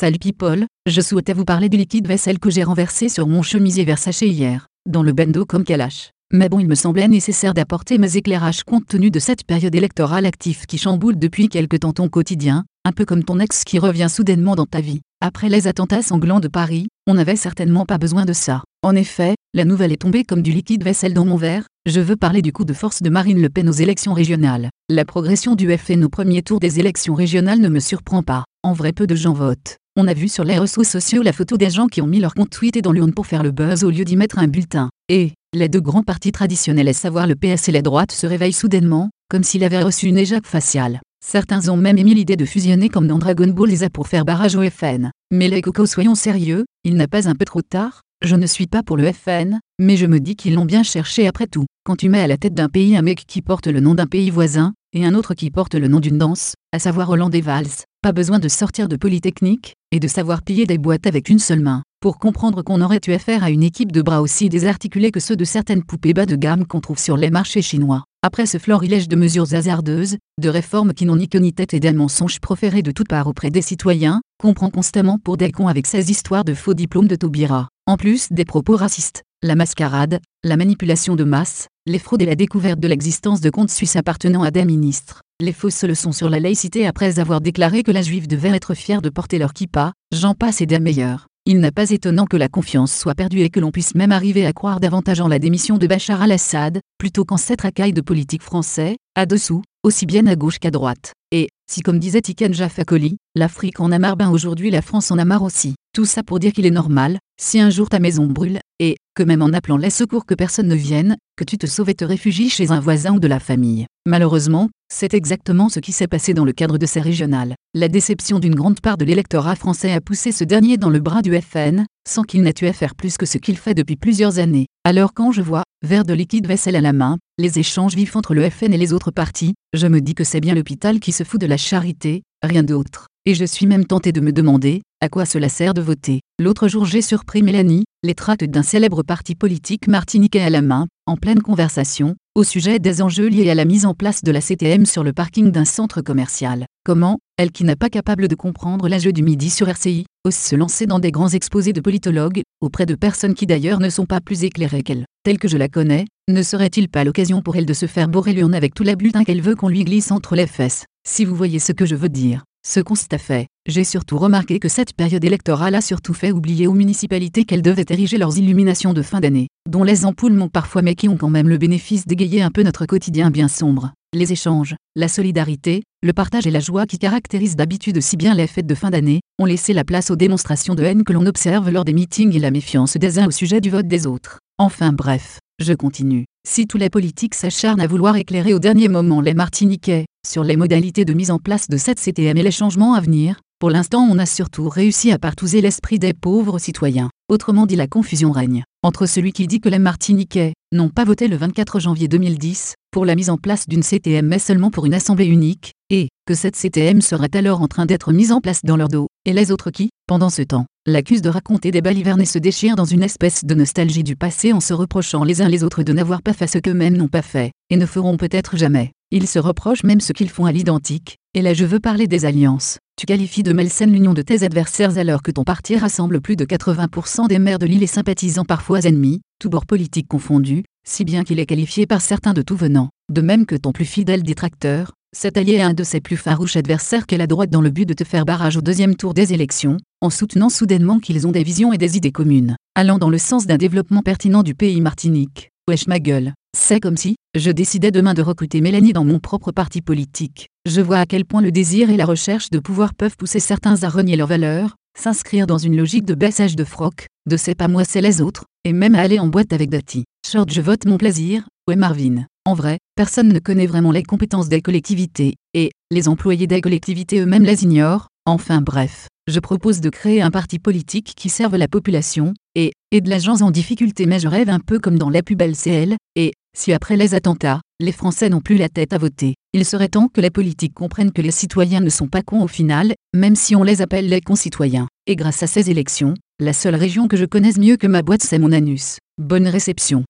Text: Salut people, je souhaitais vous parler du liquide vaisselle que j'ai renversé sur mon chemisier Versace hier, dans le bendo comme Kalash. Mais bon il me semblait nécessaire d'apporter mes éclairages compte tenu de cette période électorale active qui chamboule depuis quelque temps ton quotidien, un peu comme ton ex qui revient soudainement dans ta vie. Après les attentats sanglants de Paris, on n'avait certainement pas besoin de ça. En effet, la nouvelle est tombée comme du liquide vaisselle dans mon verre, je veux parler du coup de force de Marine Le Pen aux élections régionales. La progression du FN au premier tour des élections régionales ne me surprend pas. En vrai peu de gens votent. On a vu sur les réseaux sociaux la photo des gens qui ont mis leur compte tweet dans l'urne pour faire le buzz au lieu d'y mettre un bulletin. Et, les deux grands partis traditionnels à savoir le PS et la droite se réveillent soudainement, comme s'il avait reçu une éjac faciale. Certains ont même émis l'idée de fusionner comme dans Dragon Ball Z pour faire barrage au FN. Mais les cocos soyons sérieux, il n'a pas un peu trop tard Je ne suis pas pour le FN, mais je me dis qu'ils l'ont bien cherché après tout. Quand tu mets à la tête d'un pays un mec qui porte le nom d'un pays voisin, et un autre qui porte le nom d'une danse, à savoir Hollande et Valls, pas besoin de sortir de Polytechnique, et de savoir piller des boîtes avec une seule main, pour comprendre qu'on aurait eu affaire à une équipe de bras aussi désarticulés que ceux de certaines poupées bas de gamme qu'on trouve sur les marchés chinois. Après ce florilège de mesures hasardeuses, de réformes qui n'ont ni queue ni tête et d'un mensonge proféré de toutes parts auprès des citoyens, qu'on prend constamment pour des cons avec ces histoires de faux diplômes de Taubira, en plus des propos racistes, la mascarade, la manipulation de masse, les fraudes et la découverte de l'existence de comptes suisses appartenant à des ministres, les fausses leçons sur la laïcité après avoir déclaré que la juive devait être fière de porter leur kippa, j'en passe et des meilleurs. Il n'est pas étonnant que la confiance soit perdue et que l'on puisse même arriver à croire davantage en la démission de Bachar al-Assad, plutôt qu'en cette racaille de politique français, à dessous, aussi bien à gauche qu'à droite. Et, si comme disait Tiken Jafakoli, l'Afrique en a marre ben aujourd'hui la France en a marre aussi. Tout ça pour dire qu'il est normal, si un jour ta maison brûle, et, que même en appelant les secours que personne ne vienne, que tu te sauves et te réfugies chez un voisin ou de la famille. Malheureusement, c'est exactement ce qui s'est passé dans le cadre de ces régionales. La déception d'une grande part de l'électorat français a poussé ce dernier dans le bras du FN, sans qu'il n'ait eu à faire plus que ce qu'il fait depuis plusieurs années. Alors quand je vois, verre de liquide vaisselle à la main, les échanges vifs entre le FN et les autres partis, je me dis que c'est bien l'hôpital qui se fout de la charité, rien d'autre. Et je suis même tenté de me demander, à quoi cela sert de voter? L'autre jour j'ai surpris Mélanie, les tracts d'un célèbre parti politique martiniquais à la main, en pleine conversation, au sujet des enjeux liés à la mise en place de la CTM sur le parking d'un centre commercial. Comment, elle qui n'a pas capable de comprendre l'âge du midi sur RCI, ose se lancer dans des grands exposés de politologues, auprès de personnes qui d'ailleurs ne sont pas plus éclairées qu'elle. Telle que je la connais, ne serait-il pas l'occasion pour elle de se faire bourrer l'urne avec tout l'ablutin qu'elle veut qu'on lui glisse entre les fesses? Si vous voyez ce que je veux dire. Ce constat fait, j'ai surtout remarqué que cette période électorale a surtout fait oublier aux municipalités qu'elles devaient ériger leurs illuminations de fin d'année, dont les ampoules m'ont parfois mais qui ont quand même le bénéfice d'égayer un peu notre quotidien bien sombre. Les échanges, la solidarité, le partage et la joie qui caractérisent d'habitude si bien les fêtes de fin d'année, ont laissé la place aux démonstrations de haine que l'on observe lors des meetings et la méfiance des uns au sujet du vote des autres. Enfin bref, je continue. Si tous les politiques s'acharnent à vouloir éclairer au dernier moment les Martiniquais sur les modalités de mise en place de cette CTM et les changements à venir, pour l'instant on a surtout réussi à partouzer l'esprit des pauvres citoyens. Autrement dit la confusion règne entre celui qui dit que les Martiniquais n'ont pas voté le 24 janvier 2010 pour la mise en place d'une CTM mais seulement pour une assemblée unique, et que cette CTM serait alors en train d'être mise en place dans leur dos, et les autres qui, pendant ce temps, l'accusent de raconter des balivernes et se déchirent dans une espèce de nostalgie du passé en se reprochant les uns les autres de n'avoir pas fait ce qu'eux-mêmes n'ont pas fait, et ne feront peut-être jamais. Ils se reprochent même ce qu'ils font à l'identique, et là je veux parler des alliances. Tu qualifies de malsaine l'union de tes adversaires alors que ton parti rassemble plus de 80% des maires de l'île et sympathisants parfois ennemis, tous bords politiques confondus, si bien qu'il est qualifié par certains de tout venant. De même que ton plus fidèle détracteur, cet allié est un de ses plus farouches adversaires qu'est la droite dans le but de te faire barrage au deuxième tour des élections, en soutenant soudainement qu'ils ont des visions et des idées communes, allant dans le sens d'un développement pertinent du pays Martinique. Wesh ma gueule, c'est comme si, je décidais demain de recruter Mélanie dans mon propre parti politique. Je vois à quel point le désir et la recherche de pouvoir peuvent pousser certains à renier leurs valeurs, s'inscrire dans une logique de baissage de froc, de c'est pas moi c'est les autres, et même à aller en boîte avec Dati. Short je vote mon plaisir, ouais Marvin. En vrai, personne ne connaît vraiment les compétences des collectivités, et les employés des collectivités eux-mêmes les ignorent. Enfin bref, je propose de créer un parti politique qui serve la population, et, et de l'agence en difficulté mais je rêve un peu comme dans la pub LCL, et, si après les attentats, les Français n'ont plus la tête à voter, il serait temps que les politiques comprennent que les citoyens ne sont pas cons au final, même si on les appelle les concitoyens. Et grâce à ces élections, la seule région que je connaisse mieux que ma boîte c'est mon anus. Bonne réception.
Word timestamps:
Salut 0.00 0.18
people, 0.18 0.64
je 0.86 1.02
souhaitais 1.02 1.34
vous 1.34 1.44
parler 1.44 1.68
du 1.68 1.76
liquide 1.76 2.08
vaisselle 2.08 2.38
que 2.38 2.48
j'ai 2.48 2.62
renversé 2.62 3.10
sur 3.10 3.26
mon 3.26 3.42
chemisier 3.42 3.84
Versace 3.84 4.22
hier, 4.22 4.66
dans 4.88 5.02
le 5.02 5.12
bendo 5.12 5.44
comme 5.44 5.62
Kalash. 5.62 6.12
Mais 6.32 6.48
bon 6.48 6.58
il 6.58 6.68
me 6.68 6.74
semblait 6.74 7.06
nécessaire 7.06 7.52
d'apporter 7.52 7.98
mes 7.98 8.16
éclairages 8.16 8.64
compte 8.64 8.86
tenu 8.86 9.10
de 9.10 9.18
cette 9.18 9.44
période 9.44 9.74
électorale 9.74 10.24
active 10.24 10.64
qui 10.64 10.78
chamboule 10.78 11.18
depuis 11.18 11.50
quelque 11.50 11.76
temps 11.76 11.92
ton 11.92 12.08
quotidien, 12.08 12.64
un 12.86 12.92
peu 12.92 13.04
comme 13.04 13.24
ton 13.24 13.40
ex 13.40 13.62
qui 13.62 13.78
revient 13.78 14.08
soudainement 14.08 14.56
dans 14.56 14.64
ta 14.64 14.80
vie. 14.80 15.02
Après 15.20 15.50
les 15.50 15.66
attentats 15.66 16.00
sanglants 16.00 16.40
de 16.40 16.48
Paris, 16.48 16.88
on 17.06 17.12
n'avait 17.12 17.36
certainement 17.36 17.84
pas 17.84 17.98
besoin 17.98 18.24
de 18.24 18.32
ça. 18.32 18.62
En 18.82 18.96
effet, 18.96 19.34
la 19.52 19.66
nouvelle 19.66 19.92
est 19.92 20.00
tombée 20.00 20.24
comme 20.24 20.40
du 20.40 20.52
liquide 20.52 20.82
vaisselle 20.82 21.12
dans 21.12 21.26
mon 21.26 21.36
verre, 21.36 21.66
je 21.84 22.00
veux 22.00 22.16
parler 22.16 22.40
du 22.40 22.54
coup 22.54 22.64
de 22.64 22.72
force 22.72 23.02
de 23.02 23.10
Marine 23.10 23.42
Le 23.42 23.50
Pen 23.50 23.68
aux 23.68 23.72
élections 23.72 24.14
régionales. 24.14 24.70
La 24.88 25.04
progression 25.04 25.56
du 25.56 25.76
FN 25.76 26.04
au 26.04 26.08
premier 26.08 26.40
tour 26.40 26.58
des 26.58 26.80
élections 26.80 27.14
régionales 27.14 27.60
ne 27.60 27.68
me 27.68 27.80
surprend 27.80 28.22
pas. 28.22 28.44
En 28.62 28.72
vrai 28.72 28.92
peu 28.92 29.06
de 29.06 29.14
gens 29.14 29.32
votent. 29.32 29.79
On 30.02 30.06
a 30.06 30.14
vu 30.14 30.28
sur 30.28 30.44
les 30.44 30.58
réseaux 30.58 30.82
sociaux 30.82 31.20
la 31.22 31.34
photo 31.34 31.58
des 31.58 31.68
gens 31.68 31.86
qui 31.86 32.00
ont 32.00 32.06
mis 32.06 32.20
leur 32.20 32.32
compte 32.32 32.48
tweet 32.48 32.78
dans 32.78 32.92
l'urne 32.92 33.12
pour 33.12 33.26
faire 33.26 33.42
le 33.42 33.50
buzz 33.50 33.84
au 33.84 33.90
lieu 33.90 34.06
d'y 34.06 34.16
mettre 34.16 34.38
un 34.38 34.48
bulletin. 34.48 34.88
Et, 35.10 35.32
les 35.52 35.68
deux 35.68 35.82
grands 35.82 36.02
partis 36.02 36.32
traditionnels 36.32 36.88
à 36.88 36.94
savoir 36.94 37.26
le 37.26 37.34
PS 37.34 37.68
et 37.68 37.72
la 37.72 37.82
droite 37.82 38.10
se 38.10 38.26
réveillent 38.26 38.54
soudainement, 38.54 39.10
comme 39.28 39.42
s'il 39.42 39.62
avait 39.62 39.82
reçu 39.82 40.06
une 40.06 40.16
éjac 40.16 40.46
faciale. 40.46 41.02
Certains 41.22 41.68
ont 41.68 41.76
même 41.76 41.98
émis 41.98 42.14
l'idée 42.14 42.36
de 42.36 42.46
fusionner 42.46 42.88
comme 42.88 43.08
dans 43.08 43.18
Dragon 43.18 43.48
Ball 43.48 43.76
Z 43.76 43.90
pour 43.92 44.08
faire 44.08 44.24
barrage 44.24 44.56
au 44.56 44.62
FN. 44.70 45.10
Mais 45.30 45.48
les 45.48 45.60
cocos 45.60 45.84
soyons 45.84 46.14
sérieux, 46.14 46.64
il 46.84 46.94
n'a 46.94 47.06
pas 47.06 47.28
un 47.28 47.34
peu 47.34 47.44
trop 47.44 47.60
tard 47.60 48.00
Je 48.24 48.36
ne 48.36 48.46
suis 48.46 48.66
pas 48.66 48.82
pour 48.82 48.96
le 48.96 49.12
FN, 49.12 49.58
mais 49.78 49.98
je 49.98 50.06
me 50.06 50.18
dis 50.18 50.34
qu'ils 50.34 50.54
l'ont 50.54 50.64
bien 50.64 50.82
cherché 50.82 51.26
après 51.26 51.46
tout. 51.46 51.66
Quand 51.84 51.96
tu 51.96 52.08
mets 52.08 52.22
à 52.22 52.26
la 52.26 52.38
tête 52.38 52.54
d'un 52.54 52.70
pays 52.70 52.96
un 52.96 53.02
mec 53.02 53.26
qui 53.26 53.42
porte 53.42 53.66
le 53.66 53.80
nom 53.80 53.94
d'un 53.94 54.06
pays 54.06 54.30
voisin, 54.30 54.72
et 54.94 55.04
un 55.04 55.14
autre 55.14 55.34
qui 55.34 55.50
porte 55.50 55.74
le 55.74 55.88
nom 55.88 56.00
d'une 56.00 56.16
danse, 56.16 56.54
à 56.72 56.78
savoir 56.78 57.10
Hollande 57.10 57.34
et 57.34 57.42
Valls, 57.42 57.84
pas 58.02 58.12
besoin 58.12 58.38
de 58.38 58.48
sortir 58.48 58.88
de 58.88 58.96
Polytechnique, 58.96 59.74
et 59.92 60.00
de 60.00 60.08
savoir 60.08 60.42
piller 60.42 60.64
des 60.64 60.78
boîtes 60.78 61.06
avec 61.06 61.28
une 61.28 61.38
seule 61.38 61.60
main, 61.60 61.82
pour 62.00 62.18
comprendre 62.18 62.62
qu'on 62.62 62.80
aurait 62.80 63.00
eu 63.06 63.12
affaire 63.12 63.44
à 63.44 63.50
une 63.50 63.62
équipe 63.62 63.92
de 63.92 64.00
bras 64.00 64.22
aussi 64.22 64.48
désarticulés 64.48 65.10
que 65.10 65.20
ceux 65.20 65.36
de 65.36 65.44
certaines 65.44 65.82
poupées 65.82 66.14
bas 66.14 66.24
de 66.24 66.36
gamme 66.36 66.66
qu'on 66.66 66.80
trouve 66.80 66.98
sur 66.98 67.18
les 67.18 67.30
marchés 67.30 67.60
chinois. 67.60 68.04
Après 68.22 68.46
ce 68.46 68.56
florilège 68.56 69.08
de 69.08 69.16
mesures 69.16 69.52
hasardeuses, 69.52 70.16
de 70.40 70.48
réformes 70.48 70.94
qui 70.94 71.04
n'ont 71.04 71.16
ni 71.16 71.28
queue 71.28 71.40
ni 71.40 71.52
tête 71.52 71.74
et 71.74 71.80
d'un 71.80 71.92
mensonge 71.92 72.40
proféré 72.40 72.80
de 72.80 72.90
toutes 72.90 73.08
parts 73.08 73.26
auprès 73.26 73.50
des 73.50 73.62
citoyens, 73.62 74.22
qu'on 74.38 74.54
prend 74.54 74.70
constamment 74.70 75.18
pour 75.18 75.36
des 75.36 75.52
cons 75.52 75.68
avec 75.68 75.86
ces 75.86 76.10
histoires 76.10 76.44
de 76.44 76.54
faux 76.54 76.74
diplômes 76.74 77.08
de 77.08 77.16
Taubira, 77.16 77.68
en 77.86 77.98
plus 77.98 78.28
des 78.30 78.46
propos 78.46 78.76
racistes, 78.76 79.24
la 79.42 79.56
mascarade, 79.56 80.20
la 80.42 80.56
manipulation 80.56 81.16
de 81.16 81.24
masse, 81.24 81.68
les 81.90 81.98
fraudes 81.98 82.22
et 82.22 82.26
la 82.26 82.36
découverte 82.36 82.78
de 82.80 82.88
l'existence 82.88 83.40
de 83.40 83.50
comptes 83.50 83.70
suisses 83.70 83.96
appartenant 83.96 84.42
à 84.42 84.50
des 84.50 84.64
ministres, 84.64 85.22
les 85.40 85.52
fausses 85.52 85.82
leçons 85.82 86.12
sur 86.12 86.30
la 86.30 86.38
laïcité 86.38 86.86
après 86.86 87.18
avoir 87.18 87.40
déclaré 87.40 87.82
que 87.82 87.90
la 87.90 88.02
juive 88.02 88.28
devait 88.28 88.50
être 88.50 88.74
fière 88.74 89.02
de 89.02 89.08
porter 89.08 89.38
leur 89.38 89.52
kippa, 89.52 89.92
j'en 90.14 90.34
passe 90.34 90.60
et 90.60 90.66
des 90.66 90.78
meilleurs. 90.78 91.26
Il 91.46 91.58
n'est 91.58 91.72
pas 91.72 91.90
étonnant 91.90 92.26
que 92.26 92.36
la 92.36 92.48
confiance 92.48 92.94
soit 92.94 93.14
perdue 93.14 93.40
et 93.40 93.50
que 93.50 93.60
l'on 93.60 93.72
puisse 93.72 93.94
même 93.94 94.12
arriver 94.12 94.46
à 94.46 94.52
croire 94.52 94.78
davantage 94.78 95.20
en 95.20 95.28
la 95.28 95.38
démission 95.38 95.78
de 95.78 95.86
Bachar 95.86 96.22
al-Assad, 96.22 96.80
plutôt 96.98 97.24
qu'en 97.24 97.38
cette 97.38 97.62
racaille 97.62 97.94
de 97.94 98.02
politique 98.02 98.42
français, 98.42 98.96
à 99.16 99.26
dessous, 99.26 99.62
aussi 99.82 100.06
bien 100.06 100.26
à 100.26 100.36
gauche 100.36 100.58
qu'à 100.58 100.70
droite. 100.70 101.12
Et, 101.32 101.48
si 101.70 101.82
comme 101.82 102.00
disait 102.00 102.20
Tiken 102.20 102.52
Jafakoli, 102.52 103.18
l'Afrique 103.36 103.78
en 103.78 103.92
a 103.92 104.00
marre 104.00 104.16
ben 104.16 104.28
aujourd'hui 104.30 104.72
la 104.72 104.82
France 104.82 105.12
en 105.12 105.18
a 105.18 105.24
marre 105.24 105.44
aussi. 105.44 105.74
Tout 105.94 106.04
ça 106.04 106.24
pour 106.24 106.40
dire 106.40 106.52
qu'il 106.52 106.66
est 106.66 106.70
normal, 106.70 107.18
si 107.40 107.60
un 107.60 107.70
jour 107.70 107.88
ta 107.88 108.00
maison 108.00 108.26
brûle, 108.26 108.58
et, 108.80 108.96
que 109.14 109.22
même 109.22 109.42
en 109.42 109.52
appelant 109.52 109.76
les 109.76 109.90
secours 109.90 110.26
que 110.26 110.34
personne 110.34 110.66
ne 110.66 110.74
vienne, 110.74 111.16
que 111.36 111.44
tu 111.44 111.58
te 111.58 111.66
sauves 111.66 111.90
et 111.90 111.94
te 111.94 112.04
réfugies 112.04 112.50
chez 112.50 112.72
un 112.72 112.80
voisin 112.80 113.14
ou 113.14 113.20
de 113.20 113.28
la 113.28 113.38
famille. 113.38 113.86
Malheureusement, 114.06 114.68
c'est 114.92 115.14
exactement 115.14 115.68
ce 115.68 115.78
qui 115.78 115.92
s'est 115.92 116.08
passé 116.08 116.34
dans 116.34 116.44
le 116.44 116.52
cadre 116.52 116.78
de 116.78 116.86
ces 116.86 117.00
régionales. 117.00 117.54
La 117.74 117.88
déception 117.88 118.40
d'une 118.40 118.54
grande 118.54 118.80
part 118.80 118.96
de 118.96 119.04
l'électorat 119.04 119.54
français 119.54 119.92
a 119.92 120.00
poussé 120.00 120.32
ce 120.32 120.42
dernier 120.42 120.76
dans 120.76 120.90
le 120.90 121.00
bras 121.00 121.22
du 121.22 121.38
FN, 121.40 121.84
sans 122.08 122.22
qu'il 122.22 122.42
n'ait 122.42 122.54
eu 122.60 122.66
à 122.66 122.72
faire 122.72 122.94
plus 122.94 123.16
que 123.16 123.26
ce 123.26 123.38
qu'il 123.38 123.56
fait 123.56 123.74
depuis 123.74 123.96
plusieurs 123.96 124.38
années. 124.38 124.66
Alors 124.84 125.12
quand 125.12 125.32
je 125.32 125.42
vois, 125.42 125.64
verre 125.86 126.04
de 126.04 126.14
liquide 126.14 126.46
vaisselle 126.46 126.76
à 126.76 126.80
la 126.80 126.92
main, 126.92 127.18
les 127.38 127.58
échanges 127.58 127.94
vifs 127.94 128.16
entre 128.16 128.34
le 128.34 128.48
FN 128.48 128.72
et 128.72 128.78
les 128.78 128.92
autres 128.92 129.10
partis, 129.10 129.54
je 129.72 129.86
me 129.86 130.00
dis 130.00 130.14
que 130.14 130.24
c'est 130.24 130.40
bien 130.40 130.54
l'hôpital 130.54 130.98
qui 130.98 131.12
se 131.12 131.24
fout 131.24 131.40
de 131.40 131.46
la 131.46 131.56
charité, 131.60 132.22
rien 132.42 132.62
d'autre. 132.62 133.06
Et 133.26 133.34
je 133.34 133.44
suis 133.44 133.66
même 133.66 133.84
tenté 133.84 134.12
de 134.12 134.20
me 134.20 134.32
demander, 134.32 134.82
à 135.02 135.08
quoi 135.08 135.24
cela 135.24 135.48
sert 135.48 135.72
de 135.72 135.80
voter? 135.80 136.20
L'autre 136.38 136.68
jour 136.68 136.84
j'ai 136.84 137.00
surpris 137.00 137.42
Mélanie, 137.42 137.84
les 138.02 138.14
tracts 138.14 138.44
d'un 138.44 138.62
célèbre 138.62 139.02
parti 139.02 139.34
politique 139.34 139.88
martiniquais 139.88 140.42
à 140.42 140.50
la 140.50 140.60
main, 140.60 140.88
en 141.06 141.16
pleine 141.16 141.40
conversation, 141.40 142.16
au 142.34 142.44
sujet 142.44 142.78
des 142.78 143.00
enjeux 143.00 143.28
liés 143.28 143.48
à 143.48 143.54
la 143.54 143.64
mise 143.64 143.86
en 143.86 143.94
place 143.94 144.22
de 144.22 144.30
la 144.30 144.42
CTM 144.42 144.84
sur 144.84 145.02
le 145.02 145.14
parking 145.14 145.50
d'un 145.52 145.64
centre 145.64 146.02
commercial. 146.02 146.66
Comment, 146.84 147.18
elle 147.38 147.50
qui 147.50 147.64
n'a 147.64 147.76
pas 147.76 147.88
capable 147.88 148.28
de 148.28 148.34
comprendre 148.34 148.88
l'âge 148.88 149.04
du 149.04 149.22
midi 149.22 149.48
sur 149.48 149.70
RCI, 149.70 150.04
ose 150.26 150.34
se 150.34 150.54
lancer 150.54 150.84
dans 150.84 150.98
des 150.98 151.12
grands 151.12 151.30
exposés 151.30 151.72
de 151.72 151.80
politologues, 151.80 152.42
auprès 152.60 152.84
de 152.84 152.94
personnes 152.94 153.34
qui 153.34 153.46
d'ailleurs 153.46 153.80
ne 153.80 153.88
sont 153.88 154.06
pas 154.06 154.20
plus 154.20 154.44
éclairées 154.44 154.82
qu'elle. 154.82 155.06
Telle 155.22 155.38
que 155.38 155.48
je 155.48 155.56
la 155.56 155.68
connais, 155.68 156.04
ne 156.28 156.42
serait-il 156.42 156.90
pas 156.90 157.04
l'occasion 157.04 157.40
pour 157.40 157.56
elle 157.56 157.66
de 157.66 157.72
se 157.72 157.86
faire 157.86 158.08
bourrer 158.08 158.34
l'urne 158.34 158.54
avec 158.54 158.74
tout 158.74 158.84
l'ablutin 158.84 159.24
qu'elle 159.24 159.40
veut 159.40 159.56
qu'on 159.56 159.68
lui 159.68 159.84
glisse 159.84 160.12
entre 160.12 160.36
les 160.36 160.46
fesses? 160.46 160.84
Si 161.08 161.24
vous 161.24 161.34
voyez 161.34 161.58
ce 161.58 161.72
que 161.72 161.86
je 161.86 161.94
veux 161.94 162.10
dire. 162.10 162.44
Ce 162.62 162.78
constat 162.78 163.18
fait, 163.18 163.48
j'ai 163.66 163.84
surtout 163.84 164.18
remarqué 164.18 164.58
que 164.58 164.68
cette 164.68 164.92
période 164.92 165.24
électorale 165.24 165.74
a 165.74 165.80
surtout 165.80 166.12
fait 166.12 166.30
oublier 166.30 166.66
aux 166.66 166.74
municipalités 166.74 167.44
qu'elles 167.44 167.62
devaient 167.62 167.86
ériger 167.88 168.18
leurs 168.18 168.36
illuminations 168.36 168.92
de 168.92 169.00
fin 169.00 169.18
d'année, 169.18 169.48
dont 169.68 169.82
les 169.82 170.04
ampoules 170.04 170.34
m'ont 170.34 170.50
parfois 170.50 170.82
mais 170.82 170.94
qui 170.94 171.08
ont 171.08 171.16
quand 171.16 171.30
même 171.30 171.48
le 171.48 171.56
bénéfice 171.56 172.06
d'égayer 172.06 172.42
un 172.42 172.50
peu 172.50 172.62
notre 172.62 172.84
quotidien 172.84 173.30
bien 173.30 173.48
sombre. 173.48 173.92
Les 174.12 174.32
échanges, 174.32 174.76
la 174.94 175.08
solidarité, 175.08 175.82
le 176.02 176.12
partage 176.12 176.46
et 176.46 176.50
la 176.50 176.60
joie 176.60 176.84
qui 176.84 176.98
caractérisent 176.98 177.56
d'habitude 177.56 178.02
si 178.02 178.18
bien 178.18 178.34
les 178.34 178.46
fêtes 178.46 178.66
de 178.66 178.74
fin 178.74 178.90
d'année, 178.90 179.20
ont 179.38 179.46
laissé 179.46 179.72
la 179.72 179.84
place 179.84 180.10
aux 180.10 180.16
démonstrations 180.16 180.74
de 180.74 180.84
haine 180.84 181.04
que 181.04 181.14
l'on 181.14 181.26
observe 181.26 181.70
lors 181.70 181.86
des 181.86 181.94
meetings 181.94 182.36
et 182.36 182.40
la 182.40 182.50
méfiance 182.50 182.96
des 182.98 183.18
uns 183.18 183.26
au 183.26 183.30
sujet 183.30 183.62
du 183.62 183.70
vote 183.70 183.88
des 183.88 184.06
autres. 184.06 184.38
Enfin 184.58 184.92
bref, 184.92 185.38
je 185.60 185.72
continue. 185.72 186.26
Si 186.46 186.66
tous 186.66 186.78
les 186.78 186.90
politiques 186.90 187.34
s'acharnent 187.34 187.80
à 187.80 187.86
vouloir 187.86 188.16
éclairer 188.16 188.52
au 188.52 188.58
dernier 188.58 188.88
moment 188.88 189.22
les 189.22 189.34
Martiniquais 189.34 190.04
sur 190.26 190.44
les 190.44 190.56
modalités 190.56 191.04
de 191.04 191.12
mise 191.12 191.30
en 191.30 191.38
place 191.38 191.68
de 191.68 191.76
cette 191.76 191.98
CTM 191.98 192.36
et 192.36 192.42
les 192.42 192.50
changements 192.50 192.94
à 192.94 193.00
venir, 193.00 193.40
pour 193.58 193.70
l'instant 193.70 194.06
on 194.08 194.18
a 194.18 194.26
surtout 194.26 194.68
réussi 194.68 195.12
à 195.12 195.18
partouzer 195.18 195.60
l'esprit 195.60 195.98
des 195.98 196.14
pauvres 196.14 196.58
citoyens. 196.58 197.10
Autrement 197.28 197.66
dit 197.66 197.76
la 197.76 197.86
confusion 197.86 198.30
règne 198.30 198.64
entre 198.82 199.06
celui 199.06 199.32
qui 199.32 199.46
dit 199.46 199.60
que 199.60 199.68
les 199.68 199.78
Martiniquais 199.78 200.54
n'ont 200.72 200.88
pas 200.88 201.04
voté 201.04 201.28
le 201.28 201.36
24 201.36 201.80
janvier 201.80 202.08
2010 202.08 202.74
pour 202.92 203.04
la 203.04 203.14
mise 203.14 203.28
en 203.28 203.36
place 203.36 203.68
d'une 203.68 203.82
CTM 203.82 204.26
mais 204.26 204.38
seulement 204.38 204.70
pour 204.70 204.86
une 204.86 204.94
assemblée 204.94 205.26
unique, 205.26 205.72
et 205.90 206.08
que 206.26 206.34
cette 206.34 206.56
CTM 206.56 207.02
serait 207.02 207.34
alors 207.34 207.60
en 207.60 207.68
train 207.68 207.84
d'être 207.84 208.12
mise 208.12 208.32
en 208.32 208.40
place 208.40 208.64
dans 208.64 208.76
leur 208.76 208.88
dos, 208.88 209.08
et 209.26 209.32
les 209.32 209.52
autres 209.52 209.70
qui, 209.70 209.90
pendant 210.06 210.30
ce 210.30 210.42
temps, 210.42 210.66
l'accusent 210.86 211.22
de 211.22 211.28
raconter 211.28 211.70
des 211.70 211.82
balivernes 211.82 212.22
et 212.22 212.26
se 212.26 212.38
déchirent 212.38 212.76
dans 212.76 212.84
une 212.84 213.02
espèce 213.02 213.44
de 213.44 213.54
nostalgie 213.54 214.04
du 214.04 214.16
passé 214.16 214.52
en 214.52 214.60
se 214.60 214.72
reprochant 214.72 215.24
les 215.24 215.42
uns 215.42 215.48
les 215.48 215.62
autres 215.62 215.82
de 215.82 215.92
n'avoir 215.92 216.22
pas 216.22 216.32
fait 216.32 216.46
ce 216.46 216.58
qu'eux-mêmes 216.58 216.96
n'ont 216.96 217.08
pas 217.08 217.22
fait, 217.22 217.52
et 217.68 217.76
ne 217.76 217.86
feront 217.86 218.16
peut-être 218.16 218.56
jamais. 218.56 218.92
Ils 219.12 219.26
se 219.26 219.40
reprochent 219.40 219.82
même 219.82 219.98
ce 220.00 220.12
qu'ils 220.12 220.30
font 220.30 220.44
à 220.44 220.52
l'identique, 220.52 221.18
et 221.34 221.42
là 221.42 221.52
je 221.52 221.64
veux 221.64 221.80
parler 221.80 222.06
des 222.06 222.26
alliances. 222.26 222.78
Tu 222.96 223.06
qualifies 223.06 223.42
de 223.42 223.52
malsaine 223.52 223.92
l'union 223.92 224.14
de 224.14 224.22
tes 224.22 224.44
adversaires 224.44 224.98
alors 224.98 225.22
que 225.22 225.32
ton 225.32 225.42
parti 225.42 225.76
rassemble 225.76 226.20
plus 226.20 226.36
de 226.36 226.44
80% 226.44 227.26
des 227.26 227.40
maires 227.40 227.58
de 227.58 227.66
l'île 227.66 227.82
et 227.82 227.88
sympathisants 227.88 228.44
parfois 228.44 228.78
ennemis, 228.82 229.20
tous 229.40 229.48
bords 229.48 229.66
politiques 229.66 230.06
confondus, 230.06 230.62
si 230.86 231.04
bien 231.04 231.24
qu'il 231.24 231.40
est 231.40 231.46
qualifié 231.46 231.86
par 231.86 232.02
certains 232.02 232.34
de 232.34 232.42
tout 232.42 232.54
venant. 232.54 232.90
De 233.12 233.20
même 233.20 233.46
que 233.46 233.56
ton 233.56 233.72
plus 233.72 233.84
fidèle 233.84 234.22
détracteur, 234.22 234.92
cet 235.12 235.36
allié 235.36 235.54
est 235.54 235.62
un 235.62 235.74
de 235.74 235.82
ses 235.82 236.00
plus 236.00 236.16
farouches 236.16 236.54
adversaires 236.54 237.06
qu'est 237.08 237.18
la 237.18 237.26
droite 237.26 237.50
dans 237.50 237.62
le 237.62 237.70
but 237.70 237.86
de 237.86 237.94
te 237.94 238.04
faire 238.04 238.24
barrage 238.24 238.56
au 238.56 238.60
deuxième 238.60 238.94
tour 238.94 239.12
des 239.12 239.32
élections, 239.32 239.78
en 240.00 240.10
soutenant 240.10 240.50
soudainement 240.50 241.00
qu'ils 241.00 241.26
ont 241.26 241.32
des 241.32 241.42
visions 241.42 241.72
et 241.72 241.78
des 241.78 241.96
idées 241.96 242.12
communes, 242.12 242.54
allant 242.76 242.98
dans 242.98 243.10
le 243.10 243.18
sens 243.18 243.48
d'un 243.48 243.56
développement 243.56 244.02
pertinent 244.02 244.44
du 244.44 244.54
pays 244.54 244.80
Martinique. 244.80 245.50
Wesh 245.68 245.88
ma 245.88 245.98
gueule, 245.98 246.32
c'est 246.70 246.80
comme 246.80 246.96
si, 246.96 247.16
je 247.36 247.50
décidais 247.50 247.90
demain 247.90 248.14
de 248.14 248.22
recruter 248.22 248.60
Mélanie 248.60 248.92
dans 248.92 249.04
mon 249.04 249.18
propre 249.18 249.50
parti 249.50 249.82
politique. 249.82 250.48
Je 250.66 250.80
vois 250.80 250.98
à 250.98 251.06
quel 251.06 251.24
point 251.24 251.40
le 251.40 251.50
désir 251.50 251.90
et 251.90 251.96
la 251.96 252.04
recherche 252.04 252.50
de 252.50 252.58
pouvoir 252.58 252.94
peuvent 252.94 253.16
pousser 253.16 253.40
certains 253.40 253.82
à 253.82 253.88
renier 253.88 254.16
leurs 254.16 254.28
valeurs, 254.28 254.76
s'inscrire 254.96 255.46
dans 255.46 255.58
une 255.58 255.76
logique 255.76 256.04
de 256.04 256.14
baissage 256.14 256.56
de 256.56 256.64
froc, 256.64 257.06
de 257.28 257.36
c'est 257.36 257.54
pas 257.54 257.66
moi 257.66 257.84
c'est 257.84 258.00
les 258.00 258.20
autres, 258.20 258.44
et 258.64 258.72
même 258.72 258.94
à 258.94 259.00
aller 259.00 259.18
en 259.18 259.26
boîte 259.26 259.52
avec 259.52 259.70
Dati. 259.70 260.04
Short 260.24 260.52
je 260.52 260.60
vote 260.60 260.84
mon 260.86 260.96
plaisir, 260.96 261.48
ouais 261.68 261.76
Marvin. 261.76 262.26
En 262.44 262.54
vrai, 262.54 262.78
personne 262.96 263.28
ne 263.28 263.38
connaît 263.38 263.66
vraiment 263.66 263.92
les 263.92 264.02
compétences 264.02 264.48
des 264.48 264.62
collectivités, 264.62 265.34
et 265.54 265.70
les 265.90 266.08
employés 266.08 266.46
des 266.46 266.60
collectivités 266.60 267.20
eux-mêmes 267.20 267.44
les 267.44 267.64
ignorent. 267.64 268.08
Enfin 268.26 268.60
bref, 268.60 269.08
je 269.28 269.40
propose 269.40 269.80
de 269.80 269.90
créer 269.90 270.22
un 270.22 270.30
parti 270.30 270.58
politique 270.58 271.14
qui 271.16 271.28
serve 271.28 271.56
la 271.56 271.68
population, 271.68 272.34
et, 272.54 272.72
et 272.90 273.00
de 273.00 273.08
l'agence 273.08 273.42
en 273.42 273.50
difficulté 273.50 274.06
mais 274.06 274.18
je 274.18 274.28
rêve 274.28 274.50
un 274.50 274.60
peu 274.60 274.78
comme 274.78 274.98
dans 274.98 275.10
la 275.10 275.22
pub 275.22 275.40
LCL, 275.40 275.96
et, 276.16 276.32
si 276.56 276.72
après 276.72 276.96
les 276.96 277.14
attentats, 277.14 277.60
les 277.80 277.92
Français 277.92 278.28
n'ont 278.28 278.40
plus 278.40 278.56
la 278.56 278.68
tête 278.68 278.92
à 278.92 278.98
voter, 278.98 279.34
il 279.52 279.64
serait 279.64 279.88
temps 279.88 280.08
que 280.08 280.20
les 280.20 280.30
politiques 280.30 280.74
comprennent 280.74 281.12
que 281.12 281.22
les 281.22 281.30
citoyens 281.30 281.80
ne 281.80 281.88
sont 281.88 282.08
pas 282.08 282.22
cons 282.22 282.42
au 282.42 282.48
final, 282.48 282.94
même 283.14 283.36
si 283.36 283.56
on 283.56 283.62
les 283.62 283.82
appelle 283.82 284.08
les 284.08 284.20
concitoyens. 284.20 284.88
Et 285.06 285.16
grâce 285.16 285.42
à 285.42 285.46
ces 285.46 285.70
élections, 285.70 286.14
la 286.38 286.52
seule 286.52 286.74
région 286.74 287.08
que 287.08 287.16
je 287.16 287.24
connaisse 287.24 287.58
mieux 287.58 287.76
que 287.76 287.86
ma 287.86 288.02
boîte 288.02 288.22
c'est 288.22 288.38
mon 288.38 288.52
anus. 288.52 288.98
Bonne 289.18 289.48
réception. 289.48 290.04